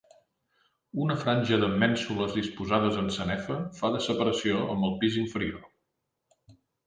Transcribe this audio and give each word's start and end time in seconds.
Una 1.03 1.17
franja 1.23 1.59
de 1.63 1.67
mènsules 1.83 2.33
disposades 2.37 2.97
en 3.03 3.11
sanefa 3.19 3.59
fa 3.81 3.93
de 3.97 4.01
separació 4.07 4.63
amb 4.77 4.89
el 4.91 4.97
pis 5.03 5.19
inferior. 5.27 5.69